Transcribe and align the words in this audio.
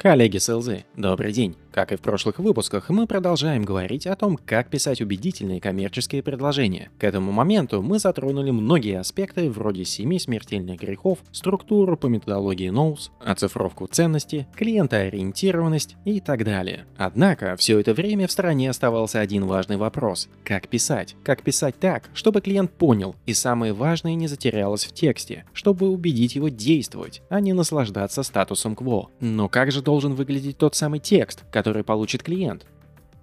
Коллеги 0.00 0.38
с 0.38 0.48
ЛЗ, 0.48 0.86
добрый 0.96 1.30
день. 1.30 1.54
Как 1.72 1.92
и 1.92 1.96
в 1.96 2.00
прошлых 2.00 2.38
выпусках, 2.38 2.90
мы 2.90 3.06
продолжаем 3.06 3.64
говорить 3.64 4.06
о 4.06 4.16
том, 4.16 4.36
как 4.36 4.68
писать 4.68 5.00
убедительные 5.00 5.60
коммерческие 5.60 6.22
предложения. 6.22 6.90
К 6.98 7.04
этому 7.04 7.30
моменту 7.30 7.80
мы 7.80 7.98
затронули 8.00 8.50
многие 8.50 8.98
аспекты 8.98 9.48
вроде 9.48 9.84
семи 9.84 10.18
смертельных 10.18 10.80
грехов, 10.80 11.18
структуру 11.30 11.96
по 11.96 12.06
методологии 12.06 12.70
Ноус, 12.70 13.12
оцифровку 13.20 13.86
ценности, 13.86 14.48
клиентоориентированность 14.56 15.96
и 16.04 16.20
так 16.20 16.44
далее. 16.44 16.86
Однако, 16.96 17.56
все 17.56 17.78
это 17.78 17.94
время 17.94 18.26
в 18.26 18.32
стороне 18.32 18.68
оставался 18.70 19.20
один 19.20 19.46
важный 19.46 19.76
вопрос. 19.76 20.28
Как 20.44 20.66
писать? 20.68 21.14
Как 21.22 21.42
писать 21.42 21.78
так, 21.78 22.10
чтобы 22.14 22.40
клиент 22.40 22.72
понял 22.72 23.14
и 23.26 23.34
самое 23.34 23.72
важное 23.72 24.14
не 24.14 24.26
затерялось 24.26 24.84
в 24.84 24.92
тексте, 24.92 25.44
чтобы 25.52 25.88
убедить 25.88 26.34
его 26.34 26.48
действовать, 26.48 27.22
а 27.30 27.40
не 27.40 27.52
наслаждаться 27.52 28.24
статусом 28.24 28.74
кво. 28.74 29.10
Но 29.20 29.48
как 29.48 29.70
же 29.70 29.82
должен 29.82 30.14
выглядеть 30.14 30.58
тот 30.58 30.74
самый 30.74 30.98
текст, 30.98 31.44
получит 31.84 32.22
клиент. 32.22 32.66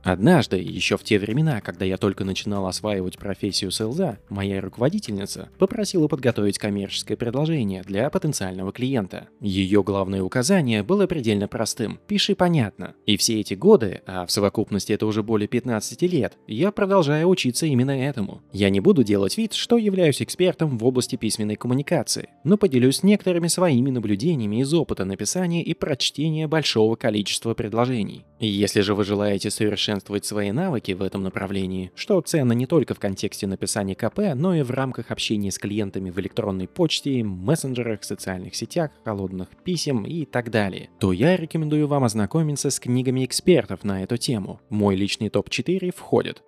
Однажды, 0.08 0.56
еще 0.56 0.96
в 0.96 1.04
те 1.04 1.20
времена, 1.20 1.60
когда 1.60 1.84
я 1.84 1.98
только 1.98 2.24
начинал 2.24 2.66
осваивать 2.66 3.18
профессию 3.18 3.72
селза, 3.72 4.20
моя 4.30 4.62
руководительница 4.62 5.50
попросила 5.60 6.08
подготовить 6.08 6.58
коммерческое 6.58 7.18
предложение 7.18 7.84
для 7.84 8.10
потенциального 8.10 8.72
клиента. 8.72 9.28
Ее 9.42 9.84
главное 9.84 10.24
указание 10.24 10.82
было 10.82 11.08
предельно 11.08 11.50
простым– 11.50 12.00
пиши 12.08 12.36
понятно. 12.36 12.94
И 13.06 13.18
все 13.18 13.42
эти 13.42 13.54
годы, 13.54 14.02
а 14.06 14.26
в 14.26 14.32
совокупности 14.32 14.94
это 14.94 15.06
уже 15.06 15.24
более 15.24 15.50
15 15.50 16.02
лет, 16.04 16.38
я 16.48 16.72
продолжаю 16.72 17.28
учиться 17.28 17.66
именно 17.66 17.92
этому. 17.92 18.42
Я 18.54 18.70
не 18.70 18.80
буду 18.80 19.04
делать 19.04 19.38
вид, 19.38 19.52
что 19.52 19.78
являюсь 19.78 20.22
экспертом 20.22 20.78
в 20.78 20.86
области 20.86 21.18
письменной 21.18 21.58
коммуникации, 21.58 22.30
но 22.46 22.56
поделюсь 22.56 23.04
некоторыми 23.04 23.50
своими 23.50 23.90
наблюдениями 23.90 24.62
из 24.62 24.74
опыта 24.74 25.04
написания 25.04 25.64
и 25.64 25.74
прочтения 25.74 26.48
большого 26.48 26.96
количества 26.96 27.54
предложений. 27.54 28.24
Если 28.40 28.80
же 28.80 28.96
вы 28.96 29.04
желаете 29.04 29.50
совершенно 29.50 29.97
совершенствовать 29.98 30.26
свои 30.26 30.52
навыки 30.52 30.92
в 30.92 31.02
этом 31.02 31.24
направлении, 31.24 31.92
что 31.96 32.22
ценно 32.22 32.54
не 32.54 32.66
только 32.66 32.94
в 32.94 33.00
контексте 33.00 33.48
написания 33.48 33.96
КП, 33.96 34.36
но 34.36 34.56
и 34.56 34.62
в 34.62 34.72
рамках 34.72 35.12
общения 35.12 35.52
с 35.52 35.58
клиентами 35.58 36.10
в 36.10 36.20
электронной 36.20 36.68
почте, 36.68 37.24
мессенджерах, 37.24 38.04
социальных 38.04 38.56
сетях, 38.56 38.92
холодных 39.04 39.50
писем 39.64 40.06
и 40.06 40.26
так 40.26 40.52
далее, 40.52 40.90
то 41.00 41.12
я 41.12 41.36
рекомендую 41.36 41.88
вам 41.88 42.04
ознакомиться 42.04 42.70
с 42.70 42.80
книгами 42.80 43.26
экспертов 43.26 43.84
на 43.84 44.04
эту 44.04 44.18
тему. 44.18 44.60
Мой 44.70 44.96
личный 44.96 45.30
топ-4 45.30 45.92
входит. 45.96 46.44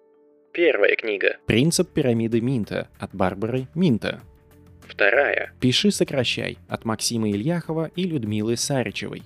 Первая 0.53 0.95
книга. 0.95 1.37
Принцип 1.45 1.89
пирамиды 1.93 2.41
Минта 2.41 2.87
от 2.99 3.15
Барбары 3.15 3.67
Минта. 3.75 4.21
Вторая. 4.87 5.53
Пиши, 5.59 5.91
сокращай 5.91 6.57
от 6.67 6.85
Максима 6.85 7.29
Ильяхова 7.29 7.91
и 7.95 8.03
Людмилы 8.03 8.57
Саричевой. 8.57 9.23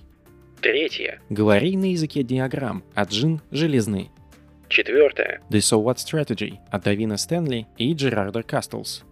Третья. 0.64 1.20
Говори 1.28 1.76
на 1.76 1.90
языке 1.90 2.22
диаграмм 2.22 2.84
от 2.94 3.10
Джин 3.10 3.42
Железны. 3.50 4.10
Четвертая. 4.69 5.41
The 5.49 5.59
So 5.59 5.83
What 5.83 5.97
Strategy 5.97 6.57
от 6.71 6.83
Давина 6.83 7.17
Стэнли 7.17 7.67
и 7.77 7.93
Джерарда 7.93 8.43
Кастлс. 8.43 9.03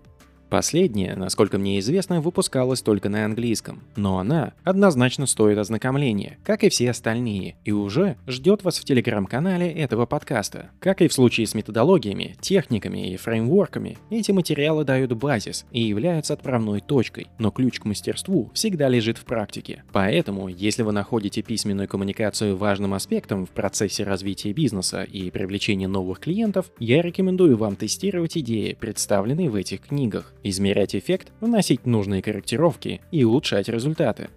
Последняя, 0.53 1.17
насколько 1.17 1.56
мне 1.56 1.78
известно, 1.78 2.20
выпускалась 2.20 2.83
только 2.83 3.08
на 3.08 3.25
английском, 3.25 3.84
но 3.97 4.19
она 4.19 4.53
однозначно 4.64 5.25
стоит 5.25 5.56
ознакомления, 5.56 6.36
как 6.44 6.62
и 6.62 6.69
все 6.69 6.91
остальные, 6.91 7.56
и 7.64 7.72
уже 7.72 8.19
ждет 8.27 8.62
вас 8.62 8.78
в 8.78 8.84
телеграм-канале 8.84 9.72
этого 9.72 10.05
подкаста. 10.05 10.69
Как 10.78 11.00
и 11.00 11.09
в 11.09 11.12
случае 11.14 11.47
с 11.47 11.55
методологиями, 11.55 12.36
техниками 12.42 13.14
и 13.14 13.17
фреймворками, 13.17 13.97
эти 14.11 14.31
материалы 14.31 14.84
дают 14.84 15.14
базис 15.14 15.64
и 15.70 15.81
являются 15.81 16.34
отправной 16.34 16.83
точкой, 16.83 17.28
но 17.39 17.50
ключ 17.50 17.81
к 17.81 17.87
мастерству 17.87 18.50
всегда 18.53 18.91
лежит 18.91 19.16
в 19.16 19.25
практике. 19.25 19.84
Поэтому, 19.91 20.49
если 20.49 20.82
вы 20.82 20.93
находите 20.93 21.41
письменную 21.41 21.88
коммуникацию 21.88 22.59
важным 22.59 22.93
аспектом 22.93 23.47
в 23.47 23.50
процессе 23.53 24.05
развития 24.05 24.53
бизнеса 24.53 25.03
и 25.05 25.31
привлечения 25.31 25.88
новых 25.88 26.21
клиентов, 26.21 26.71
я 26.78 27.00
рекомендую 27.00 27.56
вам 27.56 27.75
тестировать 27.75 28.37
идеи, 28.37 28.76
представленные 28.78 29.49
в 29.49 29.55
этих 29.55 29.81
книгах 29.81 30.34
измерять 30.42 30.94
эффект, 30.94 31.32
вносить 31.41 31.86
нужные 31.86 32.22
корректировки 32.22 33.00
и 33.10 33.25
улучшать 33.25 33.69
результаты. 33.69 34.28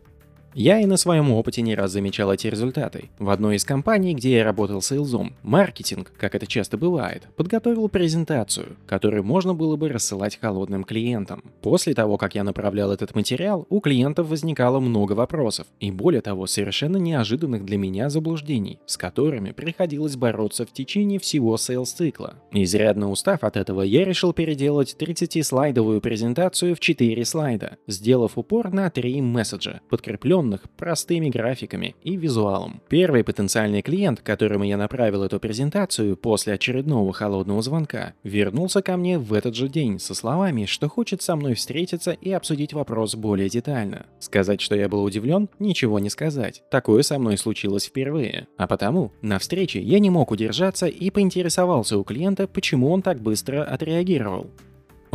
Я 0.57 0.79
и 0.79 0.85
на 0.85 0.95
своем 0.95 1.33
опыте 1.33 1.61
не 1.61 1.75
раз 1.75 1.91
замечал 1.91 2.31
эти 2.31 2.47
результаты. 2.47 3.09
В 3.19 3.29
одной 3.29 3.57
из 3.57 3.66
компаний, 3.66 4.16
где 4.16 4.38
я 4.38 4.45
работал 4.45 4.81
сейлзом, 4.81 5.33
маркетинг, 5.43 6.13
как 6.17 6.33
это 6.33 6.47
часто 6.47 6.77
бывает, 6.77 7.27
подготовил 7.35 7.89
презентацию, 7.89 8.77
которую 8.88 9.25
можно 9.25 9.53
было 9.53 9.75
бы 9.75 9.89
рассылать 9.89 10.39
холодным 10.39 10.85
клиентам. 10.85 11.44
После 11.61 11.94
того, 11.94 12.15
как 12.15 12.35
я 12.35 12.45
направлял 12.45 12.89
этот 12.94 13.13
материал, 13.15 13.67
у 13.69 13.81
клиентов 13.81 14.29
возникало 14.29 14.79
много 14.79 15.11
вопросов, 15.11 15.67
и 15.81 15.91
более 15.91 16.21
того, 16.21 16.47
совершенно 16.47 16.95
неожиданных 16.95 17.65
для 17.65 17.77
меня 17.77 18.09
заблуждений, 18.09 18.79
с 18.85 18.95
которыми 18.95 19.51
приходилось 19.51 20.15
бороться 20.15 20.65
в 20.65 20.71
течение 20.71 21.19
всего 21.19 21.57
сейлс-цикла. 21.57 22.35
Изрядно 22.53 23.11
устав 23.11 23.44
от 23.44 23.57
этого, 23.57 23.81
я 23.81 24.05
решил 24.05 24.31
переделать 24.31 24.95
30-слайдовую 24.97 25.99
презентацию 25.99 26.77
в 26.77 26.79
4 26.79 27.25
слайда, 27.25 27.75
сделав 27.88 28.38
упор 28.38 28.71
на 28.71 28.89
3 28.89 29.19
месседжа, 29.19 29.81
подкрепленных 29.89 30.44
оснащенных 30.45 30.69
простыми 30.78 31.29
графиками 31.29 31.95
и 32.03 32.16
визуалом. 32.16 32.81
Первый 32.89 33.23
потенциальный 33.23 33.81
клиент, 33.81 34.22
которому 34.22 34.63
я 34.63 34.78
направил 34.78 35.23
эту 35.23 35.39
презентацию 35.39 36.16
после 36.16 36.53
очередного 36.53 37.11
холодного 37.13 37.61
звонка, 37.61 38.13
вернулся 38.23 38.81
ко 38.81 38.97
мне 38.97 39.17
в 39.17 39.33
этот 39.33 39.56
же 39.56 39.67
день 39.67 40.00
со 40.00 40.13
словами, 40.13 40.66
что 40.66 40.89
хочет 40.89 41.22
со 41.22 41.35
мной 41.35 41.53
встретиться 41.53 42.11
и 42.11 42.31
обсудить 42.31 42.73
вопрос 42.73 43.16
более 43.16 43.50
детально. 43.50 44.06
Сказать, 44.19 44.61
что 44.61 44.75
я 44.75 44.88
был 44.88 45.03
удивлен, 45.03 45.50
ничего 45.59 46.00
не 46.00 46.09
сказать. 46.09 46.63
Такое 46.69 47.03
со 47.03 47.19
мной 47.19 47.38
случилось 47.38 47.85
впервые. 47.85 48.47
А 48.57 48.67
потому, 48.67 49.12
на 49.22 49.39
встрече 49.39 49.81
я 49.81 50.00
не 50.00 50.09
мог 50.09 50.31
удержаться 50.31 50.88
и 50.88 51.09
поинтересовался 51.09 51.97
у 51.97 52.03
клиента, 52.03 52.47
почему 52.47 52.91
он 52.91 53.01
так 53.01 53.19
быстро 53.19 53.63
отреагировал. 53.63 54.50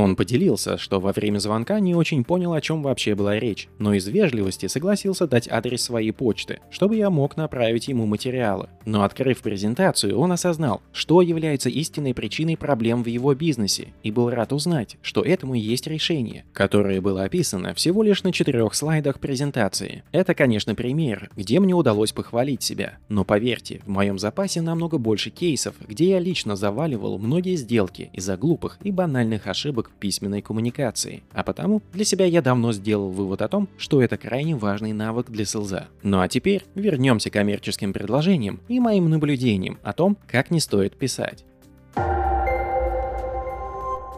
Он 0.00 0.16
поделился, 0.16 0.78
что 0.78 0.98
во 0.98 1.12
время 1.12 1.38
звонка 1.38 1.78
не 1.78 1.94
очень 1.94 2.24
понял, 2.24 2.54
о 2.54 2.60
чем 2.62 2.82
вообще 2.82 3.14
была 3.14 3.38
речь, 3.38 3.68
но 3.78 3.92
из 3.92 4.08
вежливости 4.08 4.66
согласился 4.66 5.26
дать 5.26 5.46
адрес 5.46 5.82
своей 5.82 6.10
почты, 6.12 6.60
чтобы 6.70 6.96
я 6.96 7.10
мог 7.10 7.36
направить 7.36 7.88
ему 7.88 8.06
материалы. 8.06 8.70
Но 8.86 9.02
открыв 9.02 9.42
презентацию, 9.42 10.18
он 10.18 10.32
осознал, 10.32 10.80
что 10.94 11.20
является 11.20 11.68
истинной 11.68 12.14
причиной 12.14 12.56
проблем 12.56 13.02
в 13.02 13.08
его 13.08 13.34
бизнесе, 13.34 13.88
и 14.02 14.10
был 14.10 14.30
рад 14.30 14.54
узнать, 14.54 14.96
что 15.02 15.20
этому 15.20 15.52
есть 15.52 15.86
решение, 15.86 16.46
которое 16.54 17.02
было 17.02 17.24
описано 17.24 17.74
всего 17.74 18.02
лишь 18.02 18.22
на 18.22 18.32
четырех 18.32 18.74
слайдах 18.74 19.20
презентации. 19.20 20.02
Это, 20.12 20.34
конечно, 20.34 20.74
пример, 20.74 21.28
где 21.36 21.60
мне 21.60 21.74
удалось 21.74 22.12
похвалить 22.12 22.62
себя, 22.62 22.94
но 23.10 23.24
поверьте, 23.24 23.82
в 23.84 23.90
моем 23.90 24.18
запасе 24.18 24.62
намного 24.62 24.96
больше 24.96 25.28
кейсов, 25.28 25.74
где 25.86 26.10
я 26.10 26.20
лично 26.20 26.56
заваливал 26.56 27.18
многие 27.18 27.56
сделки 27.56 28.08
из-за 28.14 28.38
глупых 28.38 28.78
и 28.82 28.90
банальных 28.90 29.46
ошибок 29.46 29.89
письменной 29.98 30.42
коммуникации, 30.42 31.22
а 31.32 31.42
потому 31.42 31.82
для 31.92 32.04
себя 32.04 32.26
я 32.26 32.42
давно 32.42 32.72
сделал 32.72 33.10
вывод 33.10 33.42
о 33.42 33.48
том, 33.48 33.68
что 33.78 34.02
это 34.02 34.16
крайне 34.16 34.56
важный 34.56 34.92
навык 34.92 35.30
для 35.30 35.44
селза. 35.44 35.88
Ну 36.02 36.20
а 36.20 36.28
теперь 36.28 36.64
вернемся 36.74 37.30
к 37.30 37.34
коммерческим 37.34 37.92
предложениям 37.92 38.60
и 38.68 38.80
моим 38.80 39.08
наблюдениям 39.10 39.78
о 39.82 39.92
том, 39.92 40.16
как 40.26 40.50
не 40.50 40.60
стоит 40.60 40.96
писать. 40.96 41.44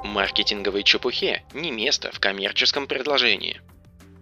Маркетинговой 0.04 0.82
чепухе 0.82 1.42
не 1.54 1.70
место 1.70 2.10
в 2.12 2.20
коммерческом 2.20 2.86
предложении. 2.86 3.60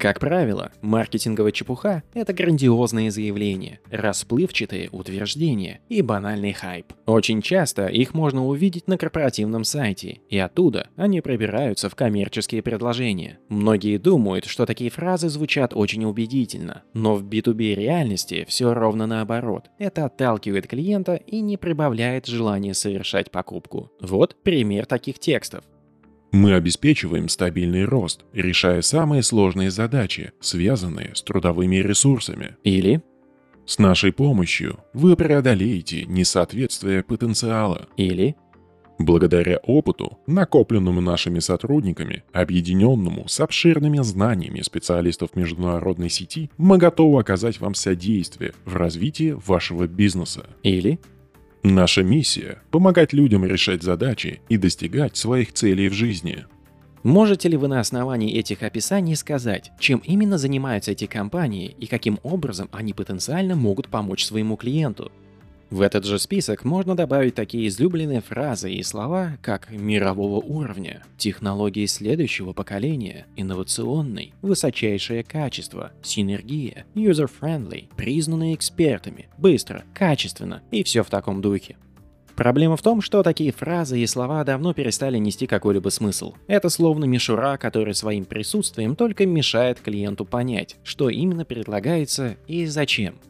Как 0.00 0.18
правило, 0.18 0.72
маркетинговая 0.80 1.52
чепуха– 1.52 2.02
это 2.14 2.32
грандиозные 2.32 3.10
заявления, 3.10 3.80
расплывчатые 3.90 4.88
утверждения 4.92 5.80
и 5.90 6.00
банальный 6.00 6.54
хайп. 6.54 6.94
Очень 7.04 7.42
часто 7.42 7.86
их 7.86 8.14
можно 8.14 8.46
увидеть 8.46 8.88
на 8.88 8.96
корпоративном 8.96 9.62
сайте, 9.62 10.20
и 10.30 10.38
оттуда 10.38 10.88
они 10.96 11.20
пробираются 11.20 11.90
в 11.90 11.96
коммерческие 11.96 12.62
предложения. 12.62 13.40
Многие 13.50 13.98
думают, 13.98 14.46
что 14.46 14.64
такие 14.64 14.88
фразы 14.88 15.28
звучат 15.28 15.76
очень 15.76 16.06
убедительно, 16.06 16.82
но 16.94 17.14
в 17.14 17.22
B2B 17.22 17.74
реальности 17.74 18.46
все 18.48 18.72
ровно 18.72 19.06
наоборот. 19.06 19.66
Это 19.78 20.06
отталкивает 20.06 20.66
клиента 20.66 21.16
и 21.16 21.42
не 21.42 21.58
прибавляет 21.58 22.24
желания 22.24 22.72
совершать 22.72 23.30
покупку. 23.30 23.92
Вот 24.00 24.34
пример 24.42 24.86
таких 24.86 25.18
текстов. 25.18 25.62
Мы 26.32 26.54
обеспечиваем 26.54 27.28
стабильный 27.28 27.84
рост, 27.84 28.24
решая 28.32 28.82
самые 28.82 29.22
сложные 29.22 29.70
задачи, 29.70 30.32
связанные 30.40 31.12
с 31.14 31.22
трудовыми 31.22 31.76
ресурсами. 31.76 32.56
Или 32.62 33.02
С 33.66 33.78
нашей 33.78 34.12
помощью 34.12 34.78
вы 34.94 35.16
преодолеете 35.16 36.04
несоответствие 36.06 37.02
потенциала. 37.02 37.88
Или 37.96 38.36
Благодаря 39.00 39.56
опыту, 39.62 40.18
накопленному 40.26 41.00
нашими 41.00 41.38
сотрудниками, 41.38 42.22
объединенному 42.34 43.28
с 43.28 43.40
обширными 43.40 43.98
знаниями 44.02 44.60
специалистов 44.60 45.34
международной 45.36 46.10
сети, 46.10 46.50
мы 46.58 46.76
готовы 46.76 47.18
оказать 47.18 47.60
вам 47.60 47.74
содействие 47.74 48.52
в 48.66 48.76
развитии 48.76 49.34
вашего 49.46 49.86
бизнеса. 49.86 50.50
Или 50.62 51.00
Наша 51.62 52.02
миссия– 52.02 52.62
помогать 52.70 53.12
людям 53.12 53.44
решать 53.44 53.82
задачи 53.82 54.40
и 54.48 54.56
достигать 54.56 55.18
своих 55.18 55.52
целей 55.52 55.90
в 55.90 55.92
жизни. 55.92 56.46
Можете 57.02 57.50
ли 57.50 57.58
вы 57.58 57.68
на 57.68 57.80
основании 57.80 58.34
этих 58.34 58.62
описаний 58.62 59.14
сказать, 59.14 59.70
чем 59.78 59.98
именно 59.98 60.38
занимаются 60.38 60.92
эти 60.92 61.04
компании 61.04 61.76
и 61.78 61.86
каким 61.86 62.18
образом 62.22 62.70
они 62.72 62.94
потенциально 62.94 63.56
могут 63.56 63.88
помочь 63.88 64.24
своему 64.24 64.56
клиенту? 64.56 65.12
В 65.70 65.82
этот 65.82 66.04
же 66.04 66.18
список 66.18 66.64
можно 66.64 66.96
добавить 66.96 67.36
такие 67.36 67.68
излюбленные 67.68 68.20
фразы 68.20 68.72
и 68.72 68.82
слова, 68.82 69.38
как 69.40 69.70
мирового 69.70 70.40
уровня, 70.40 71.04
технологии 71.16 71.86
следующего 71.86 72.52
поколения, 72.52 73.26
инновационный, 73.36 74.34
высочайшее 74.42 75.22
качество, 75.22 75.92
синергия, 76.02 76.86
user-friendly, 76.96 77.88
признанные 77.96 78.56
экспертами, 78.56 79.28
быстро, 79.38 79.84
качественно 79.94 80.60
и 80.72 80.82
все 80.82 81.04
в 81.04 81.08
таком 81.08 81.40
духе. 81.40 81.76
Проблема 82.34 82.76
в 82.76 82.82
том, 82.82 83.00
что 83.00 83.22
такие 83.22 83.52
фразы 83.52 84.00
и 84.00 84.06
слова 84.06 84.42
давно 84.42 84.72
перестали 84.72 85.18
нести 85.18 85.46
какой-либо 85.46 85.90
смысл. 85.90 86.34
Это 86.48 86.68
словно 86.68 87.04
мишура, 87.04 87.58
который 87.58 87.94
своим 87.94 88.24
присутствием 88.24 88.96
только 88.96 89.24
мешает 89.24 89.78
клиенту 89.78 90.24
понять, 90.24 90.78
что 90.82 91.10
именно 91.10 91.44
предлагается 91.44 92.38
и 92.48 92.66
зачем. 92.66 93.20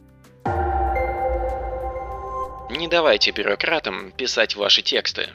Не 2.77 2.87
давайте 2.87 3.31
бюрократам 3.31 4.13
писать 4.15 4.55
ваши 4.55 4.81
тексты. 4.81 5.27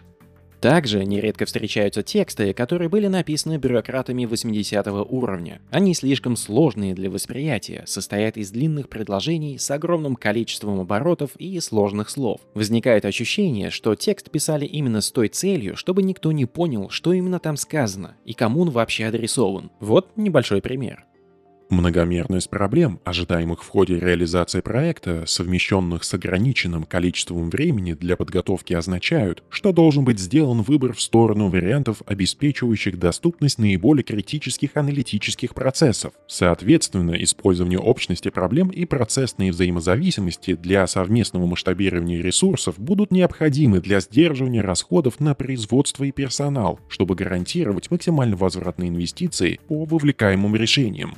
Также 0.59 1.05
нередко 1.05 1.44
встречаются 1.44 2.03
тексты, 2.03 2.55
которые 2.55 2.88
были 2.88 3.09
написаны 3.09 3.59
бюрократами 3.59 4.25
80 4.25 4.87
уровня. 4.87 5.61
Они 5.71 5.93
слишком 5.93 6.35
сложные 6.35 6.94
для 6.94 7.11
восприятия, 7.11 7.85
состоят 7.87 8.38
из 8.38 8.50
длинных 8.50 8.88
предложений 8.88 9.59
с 9.59 9.71
огромным 9.71 10.17
количеством 10.17 10.81
оборотов 10.81 11.37
и 11.37 11.61
сложных 11.61 12.09
слов. 12.09 12.41
Возникает 12.55 13.05
ощущение, 13.05 13.69
что 13.71 13.94
текст 13.94 14.31
писали 14.31 14.65
именно 14.65 15.03
с 15.03 15.12
той 15.12 15.29
целью, 15.29 15.77
чтобы 15.77 16.03
никто 16.03 16.33
не 16.33 16.47
понял, 16.47 16.88
что 16.88 17.12
именно 17.12 17.38
там 17.38 17.59
сказано 17.59 18.17
и 18.25 18.33
кому 18.33 18.62
он 18.62 18.71
вообще 18.71 19.05
адресован. 19.05 19.71
Вот 19.79 20.17
небольшой 20.17 20.62
пример. 20.62 21.05
Многомерность 21.68 22.48
проблем, 22.48 23.00
ожидаемых 23.04 23.64
в 23.64 23.68
ходе 23.68 23.98
реализации 23.98 24.60
проекта, 24.60 25.24
совмещенных 25.26 26.04
с 26.04 26.14
ограниченным 26.14 26.84
количеством 26.84 27.50
времени 27.50 27.94
для 27.94 28.16
подготовки, 28.16 28.72
означают, 28.72 29.42
что 29.50 29.72
должен 29.72 30.04
быть 30.04 30.20
сделан 30.20 30.62
выбор 30.62 30.92
в 30.92 31.00
сторону 31.00 31.48
вариантов, 31.48 32.02
обеспечивающих 32.06 33.00
доступность 33.00 33.58
наиболее 33.58 34.04
критических 34.04 34.76
аналитических 34.76 35.56
процессов. 35.56 36.12
Соответственно, 36.28 37.20
использование 37.24 37.80
общности 37.80 38.28
проблем 38.28 38.68
и 38.68 38.84
процессные 38.84 39.50
взаимозависимости 39.50 40.54
для 40.54 40.86
совместного 40.86 41.46
масштабирования 41.46 42.22
ресурсов 42.22 42.78
будут 42.78 43.10
необходимы 43.10 43.80
для 43.80 43.98
сдерживания 43.98 44.60
расходов 44.60 45.18
на 45.18 45.34
производство 45.34 46.04
и 46.04 46.12
персонал, 46.12 46.78
чтобы 46.88 47.16
гарантировать 47.16 47.90
максимально 47.90 48.36
возвратные 48.36 48.90
инвестиции 48.90 49.58
по 49.66 49.84
вовлекаемым 49.84 50.54
решениям. 50.54 51.16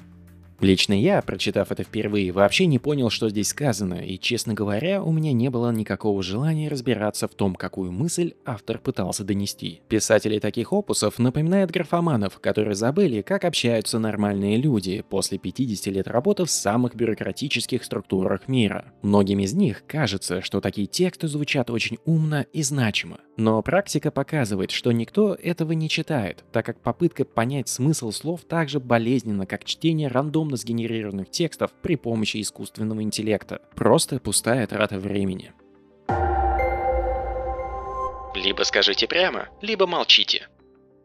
Лично 0.60 0.92
я, 0.92 1.22
прочитав 1.22 1.70
это 1.70 1.84
впервые, 1.84 2.32
вообще 2.32 2.66
не 2.66 2.80
понял, 2.80 3.10
что 3.10 3.28
здесь 3.28 3.48
сказано, 3.48 3.94
и, 3.94 4.18
честно 4.18 4.54
говоря, 4.54 5.02
у 5.04 5.12
меня 5.12 5.32
не 5.32 5.50
было 5.50 5.70
никакого 5.70 6.20
желания 6.20 6.68
разбираться 6.68 7.28
в 7.28 7.34
том, 7.34 7.54
какую 7.54 7.92
мысль 7.92 8.34
автор 8.44 8.78
пытался 8.78 9.22
донести. 9.22 9.82
Писатели 9.88 10.40
таких 10.40 10.72
опусов 10.72 11.20
напоминают 11.20 11.70
графоманов, 11.70 12.40
которые 12.40 12.74
забыли, 12.74 13.22
как 13.22 13.44
общаются 13.44 14.00
нормальные 14.00 14.56
люди 14.56 15.04
после 15.08 15.38
50 15.38 15.94
лет 15.94 16.08
работы 16.08 16.44
в 16.44 16.50
самых 16.50 16.96
бюрократических 16.96 17.84
структурах 17.84 18.48
мира. 18.48 18.92
Многим 19.02 19.38
из 19.38 19.54
них 19.54 19.84
кажется, 19.86 20.42
что 20.42 20.60
такие 20.60 20.88
тексты 20.88 21.28
звучат 21.28 21.70
очень 21.70 21.98
умно 22.04 22.44
и 22.52 22.64
значимо. 22.64 23.18
Но 23.36 23.62
практика 23.62 24.10
показывает, 24.10 24.72
что 24.72 24.90
никто 24.90 25.34
этого 25.34 25.70
не 25.70 25.88
читает, 25.88 26.44
так 26.50 26.66
как 26.66 26.80
попытка 26.80 27.24
понять 27.24 27.68
смысл 27.68 28.10
слов 28.10 28.40
так 28.48 28.68
же 28.68 28.80
болезненна, 28.80 29.46
как 29.46 29.64
чтение 29.64 30.08
рандомно 30.48 30.56
сгенерированных 30.56 31.30
текстов 31.30 31.70
при 31.82 31.96
помощи 31.96 32.40
искусственного 32.40 33.02
интеллекта. 33.02 33.60
Просто 33.74 34.18
пустая 34.18 34.66
трата 34.66 34.98
времени. 34.98 35.52
Либо 38.34 38.62
скажите 38.62 39.06
прямо, 39.06 39.48
либо 39.62 39.86
молчите. 39.86 40.48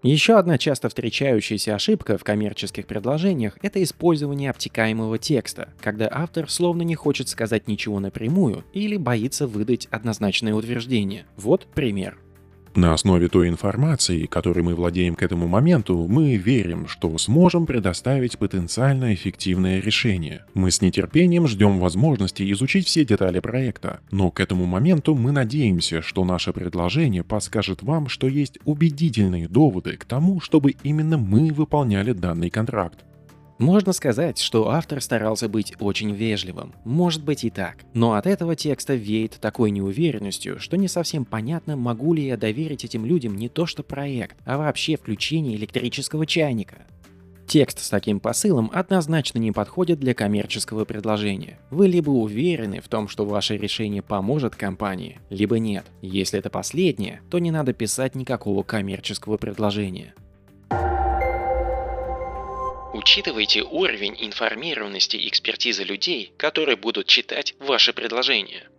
Еще 0.03 0.37
одна 0.37 0.57
часто 0.57 0.89
встречающаяся 0.89 1.75
ошибка 1.75 2.17
в 2.17 2.23
коммерческих 2.23 2.87
предложениях– 2.87 3.57
это 3.61 3.81
использование 3.81 4.49
обтекаемого 4.49 5.17
текста, 5.17 5.69
когда 5.79 6.09
автор 6.11 6.49
словно 6.49 6.83
не 6.83 6.95
хочет 6.95 7.29
сказать 7.29 7.67
ничего 7.69 8.01
напрямую 8.01 8.65
или 8.73 8.97
боится 8.97 9.47
выдать 9.47 9.87
однозначное 9.91 10.53
утверждение. 10.53 11.25
Вот 11.37 11.65
пример. 11.73 12.17
На 12.75 12.93
основе 12.93 13.27
той 13.27 13.49
информации, 13.49 14.25
которой 14.25 14.63
мы 14.63 14.73
владеем 14.73 15.13
к 15.13 15.21
этому 15.21 15.47
моменту, 15.47 16.07
мы 16.09 16.37
верим, 16.37 16.87
что 16.87 17.15
сможем 17.19 17.67
предоставить 17.67 18.39
потенциально 18.39 19.13
эффективное 19.13 19.79
решение. 19.79 20.45
Мы 20.55 20.71
с 20.71 20.81
нетерпением 20.81 21.47
ждем 21.47 21.79
возможности 21.79 22.51
изучить 22.51 22.87
все 22.87 23.05
детали 23.05 23.39
проекта, 23.39 23.99
но 24.09 24.31
к 24.31 24.39
этому 24.39 24.65
моменту 24.65 25.13
мы 25.13 25.31
надеемся, 25.31 26.01
что 26.01 26.25
наше 26.25 26.51
предложение 26.51 27.23
подскажет 27.23 27.83
вам, 27.83 28.07
что 28.07 28.27
есть 28.27 28.57
убедительные 28.65 29.47
доводы 29.47 29.95
к 29.95 30.05
тому, 30.05 30.39
чтобы 30.39 30.71
именно 30.81 31.19
мы 31.19 31.53
выполняли 31.53 32.13
данный 32.13 32.49
контракт. 32.49 33.05
Можно 33.59 33.93
сказать, 33.93 34.39
что 34.39 34.69
автор 34.69 35.01
старался 35.01 35.47
быть 35.47 35.73
очень 35.79 36.11
вежливым. 36.11 36.73
Может 36.83 37.23
быть 37.23 37.43
и 37.43 37.49
так. 37.49 37.77
Но 37.93 38.13
от 38.13 38.25
этого 38.25 38.55
текста 38.55 38.95
веет 38.95 39.37
такой 39.39 39.71
неуверенностью, 39.71 40.59
что 40.59 40.77
не 40.77 40.87
совсем 40.87 41.25
понятно, 41.25 41.75
могу 41.75 42.13
ли 42.13 42.25
я 42.25 42.37
доверить 42.37 42.83
этим 42.83 43.05
людям 43.05 43.35
не 43.35 43.49
то 43.49 43.65
что 43.65 43.83
проект, 43.83 44.37
а 44.45 44.57
вообще 44.57 44.97
включение 44.97 45.55
электрического 45.55 46.25
чайника. 46.25 46.85
Текст 47.45 47.79
с 47.79 47.89
таким 47.89 48.19
посылом 48.19 48.71
однозначно 48.73 49.37
не 49.37 49.51
подходит 49.51 49.99
для 49.99 50.13
коммерческого 50.13 50.85
предложения. 50.85 51.59
Вы 51.69 51.87
либо 51.87 52.09
уверены 52.09 52.81
в 52.81 52.87
том, 52.87 53.07
что 53.07 53.25
ваше 53.25 53.57
решение 53.57 54.01
поможет 54.01 54.55
компании, 54.55 55.19
либо 55.29 55.59
нет. 55.59 55.85
Если 56.01 56.39
это 56.39 56.49
последнее, 56.49 57.21
то 57.29 57.39
не 57.39 57.51
надо 57.51 57.73
писать 57.73 58.15
никакого 58.15 58.63
коммерческого 58.63 59.37
предложения. 59.37 60.15
Учитывайте 62.93 63.63
уровень 63.63 64.15
информированности 64.19 65.17
и 65.17 65.27
экспертизы 65.27 65.83
людей, 65.83 66.31
которые 66.37 66.77
будут 66.77 67.07
читать 67.07 67.55
ваши 67.59 67.91
предложения. 67.91 68.69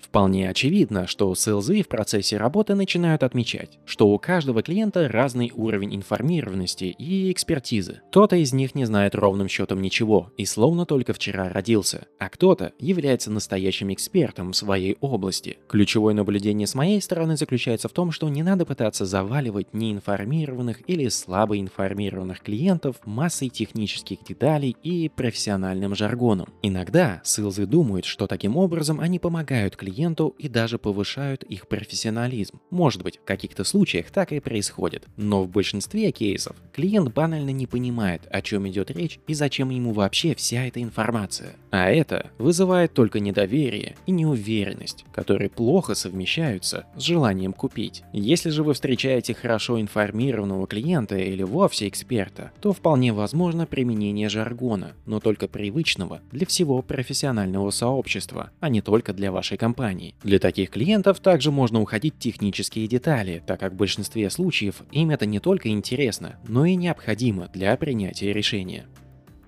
Вполне 0.00 0.48
очевидно, 0.48 1.06
что 1.06 1.34
СЛЗ 1.34 1.68
в 1.68 1.88
процессе 1.88 2.36
работы 2.36 2.74
начинают 2.74 3.22
отмечать, 3.22 3.78
что 3.84 4.08
у 4.08 4.18
каждого 4.18 4.62
клиента 4.62 5.08
разный 5.08 5.52
уровень 5.54 5.94
информированности 5.94 6.84
и 6.84 7.30
экспертизы. 7.30 8.00
Кто-то 8.10 8.36
из 8.36 8.52
них 8.52 8.74
не 8.74 8.86
знает 8.86 9.14
ровным 9.14 9.48
счетом 9.48 9.82
ничего 9.82 10.32
и 10.36 10.46
словно 10.46 10.86
только 10.86 11.12
вчера 11.12 11.50
родился, 11.50 12.06
а 12.18 12.28
кто-то 12.28 12.72
является 12.78 13.30
настоящим 13.30 13.92
экспертом 13.92 14.52
в 14.52 14.56
своей 14.56 14.96
области. 15.00 15.58
Ключевое 15.68 16.14
наблюдение 16.14 16.66
с 16.66 16.74
моей 16.74 17.00
стороны 17.00 17.36
заключается 17.36 17.88
в 17.88 17.92
том, 17.92 18.10
что 18.10 18.28
не 18.28 18.42
надо 18.42 18.64
пытаться 18.64 19.04
заваливать 19.04 19.74
неинформированных 19.74 20.88
или 20.88 21.08
слабо 21.08 21.58
информированных 21.58 22.40
клиентов 22.40 22.96
массой 23.04 23.48
технических 23.48 24.24
деталей 24.24 24.76
и 24.82 25.08
профессиональным 25.08 25.94
жаргоном. 25.94 26.48
Иногда 26.62 27.20
СЛЗ 27.22 27.58
думают, 27.66 28.06
что 28.06 28.26
таким 28.26 28.56
образом 28.56 28.98
они 29.00 29.18
помогают 29.18 29.76
клиентам 29.76 29.89
клиенту 29.90 30.34
и 30.38 30.48
даже 30.48 30.78
повышают 30.78 31.42
их 31.42 31.68
профессионализм. 31.68 32.60
Может 32.70 33.02
быть, 33.02 33.18
в 33.18 33.24
каких-то 33.24 33.64
случаях 33.64 34.10
так 34.10 34.32
и 34.32 34.40
происходит, 34.40 35.04
но 35.16 35.42
в 35.42 35.48
большинстве 35.48 36.12
кейсов 36.12 36.56
клиент 36.72 37.12
банально 37.12 37.50
не 37.50 37.66
понимает, 37.66 38.22
о 38.30 38.40
чем 38.40 38.68
идет 38.68 38.90
речь 38.90 39.18
и 39.26 39.34
зачем 39.34 39.70
ему 39.70 39.92
вообще 39.92 40.34
вся 40.34 40.66
эта 40.66 40.82
информация. 40.82 41.56
А 41.70 41.90
это 41.90 42.30
вызывает 42.38 42.94
только 42.94 43.20
недоверие 43.20 43.96
и 44.06 44.12
неуверенность, 44.12 45.04
которые 45.12 45.50
плохо 45.50 45.94
совмещаются 45.94 46.86
с 46.96 47.02
желанием 47.02 47.52
купить. 47.52 48.02
Если 48.12 48.50
же 48.50 48.62
вы 48.62 48.74
встречаете 48.74 49.34
хорошо 49.34 49.80
информированного 49.80 50.66
клиента 50.66 51.16
или 51.16 51.42
вовсе 51.42 51.88
эксперта, 51.88 52.52
то 52.60 52.72
вполне 52.72 53.12
возможно 53.12 53.66
применение 53.66 54.28
жаргона, 54.28 54.92
но 55.06 55.20
только 55.20 55.48
привычного 55.48 56.20
для 56.30 56.46
всего 56.46 56.82
профессионального 56.82 57.70
сообщества, 57.70 58.50
а 58.60 58.68
не 58.68 58.80
только 58.80 59.12
для 59.12 59.32
вашей 59.32 59.56
компании 59.56 59.79
компаний. 59.80 60.14
Для 60.22 60.38
таких 60.38 60.70
клиентов 60.70 61.20
также 61.20 61.50
можно 61.50 61.80
уходить 61.80 62.14
в 62.14 62.18
технические 62.18 62.86
детали, 62.86 63.42
так 63.46 63.60
как 63.60 63.72
в 63.72 63.76
большинстве 63.76 64.28
случаев 64.30 64.82
им 64.92 65.10
это 65.10 65.26
не 65.26 65.40
только 65.40 65.70
интересно, 65.70 66.36
но 66.46 66.66
и 66.66 66.74
необходимо 66.74 67.48
для 67.48 67.76
принятия 67.76 68.32
решения. 68.32 68.86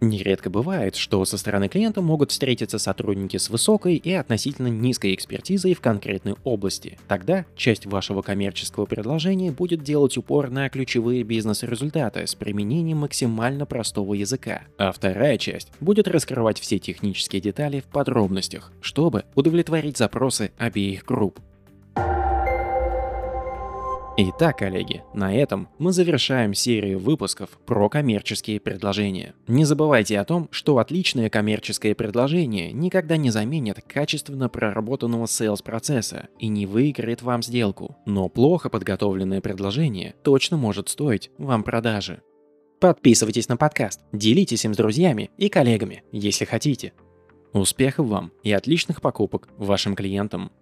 Нередко 0.02 0.50
бывает, 0.50 0.96
что 0.96 1.24
со 1.24 1.38
стороны 1.38 1.68
клиента 1.68 2.02
могут 2.02 2.32
встретиться 2.32 2.80
сотрудники 2.80 3.36
с 3.36 3.48
высокой 3.48 3.94
и 3.94 4.12
относительно 4.12 4.66
низкой 4.66 5.14
экспертизой 5.14 5.74
в 5.74 5.80
конкретной 5.80 6.34
области. 6.42 6.98
Тогда 7.06 7.46
часть 7.54 7.86
вашего 7.86 8.20
коммерческого 8.20 8.86
предложения 8.86 9.52
будет 9.52 9.84
делать 9.84 10.18
упор 10.18 10.50
на 10.50 10.68
ключевые 10.70 11.22
бизнес-результаты 11.22 12.26
с 12.26 12.34
применением 12.34 12.98
максимально 12.98 13.64
простого 13.64 14.14
языка, 14.14 14.62
а 14.76 14.90
вторая 14.90 15.38
часть 15.38 15.70
будет 15.78 16.08
раскрывать 16.08 16.58
все 16.58 16.80
технические 16.80 17.40
детали 17.40 17.78
в 17.78 17.84
подробностях, 17.84 18.72
чтобы 18.80 19.24
удовлетворить 19.36 19.98
запросы 19.98 20.50
обеих 20.58 21.04
групп. 21.04 21.38
Итак, 24.18 24.58
коллеги, 24.58 25.02
на 25.14 25.34
этом 25.34 25.70
мы 25.78 25.90
завершаем 25.90 26.52
серию 26.52 26.98
выпусков 26.98 27.48
про 27.64 27.88
коммерческие 27.88 28.60
предложения. 28.60 29.34
Не 29.46 29.64
забывайте 29.64 30.20
о 30.20 30.24
том, 30.26 30.48
что 30.50 30.76
отличное 30.76 31.30
коммерческое 31.30 31.94
предложение 31.94 32.72
никогда 32.72 33.16
не 33.16 33.30
заменит 33.30 33.80
качественно 33.86 34.50
проработанного 34.50 35.24
sales 35.24 35.62
процесса 35.64 36.28
и 36.38 36.48
не 36.48 36.66
выиграет 36.66 37.22
вам 37.22 37.42
сделку, 37.42 37.96
но 38.04 38.28
плохо 38.28 38.68
подготовленное 38.68 39.40
предложение 39.40 40.14
точно 40.22 40.58
может 40.58 40.90
стоить 40.90 41.30
вам 41.38 41.62
продажи. 41.62 42.20
Подписывайтесь 42.80 43.48
на 43.48 43.56
подкаст, 43.56 44.02
делитесь 44.12 44.66
им 44.66 44.74
с 44.74 44.76
друзьями 44.76 45.30
и 45.38 45.48
коллегами, 45.48 46.04
если 46.12 46.44
хотите. 46.44 46.92
Успехов 47.54 48.08
вам 48.08 48.30
и 48.42 48.52
отличных 48.52 49.00
покупок 49.00 49.48
вашим 49.56 49.96
клиентам! 49.96 50.52